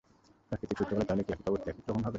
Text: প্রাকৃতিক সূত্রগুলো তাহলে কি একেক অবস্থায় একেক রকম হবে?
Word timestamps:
প্রাকৃতিক 0.49 0.75
সূত্রগুলো 0.79 1.05
তাহলে 1.09 1.23
কি 1.25 1.31
একেক 1.35 1.47
অবস্থায় 1.51 1.71
একেক 1.73 1.83
রকম 1.87 1.97
হবে? 2.05 2.09